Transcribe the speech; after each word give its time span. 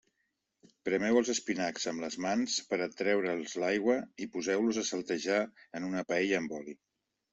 Premeu 0.87 1.17
els 1.19 1.29
espinacs 1.33 1.85
amb 1.91 2.03
les 2.05 2.17
mans 2.25 2.55
per 2.71 2.79
a 2.85 2.89
treure'ls 3.01 3.55
l'aigua 3.65 3.99
i 4.27 4.29
poseu-los 4.37 4.81
a 4.83 4.87
saltejar 4.91 5.41
en 5.81 5.87
una 5.91 6.07
paella 6.13 6.41
amb 6.41 6.57
oli. 6.63 6.77